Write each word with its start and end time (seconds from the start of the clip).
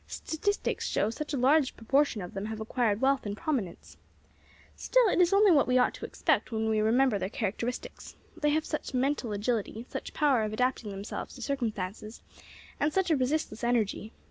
Statistics 0.07 0.87
show 0.89 1.11
such 1.11 1.31
a 1.31 1.37
large 1.37 1.77
proportion 1.77 2.23
of 2.23 2.33
them 2.33 2.45
have 2.47 2.59
acquired 2.59 3.01
wealth 3.01 3.23
and 3.27 3.37
prominence. 3.37 3.97
Still, 4.75 5.07
it 5.09 5.21
is 5.21 5.31
only 5.31 5.51
what 5.51 5.67
we 5.67 5.77
ought 5.77 5.93
to 5.93 6.05
expect, 6.07 6.51
when 6.51 6.67
we 6.69 6.79
remember 6.79 7.19
their 7.19 7.29
characteristics. 7.29 8.15
They 8.35 8.49
have 8.49 8.65
such 8.65 8.95
'mental 8.95 9.31
agility,' 9.31 9.85
such 9.91 10.15
power 10.15 10.41
of 10.41 10.53
adapting 10.53 10.89
themselves 10.89 11.35
to 11.35 11.43
circumstances, 11.43 12.23
and 12.79 12.91
such 12.91 13.11
a 13.11 13.15
resistless 13.15 13.63
energy. 13.63 14.11